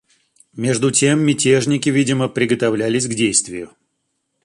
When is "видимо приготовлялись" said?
1.89-3.05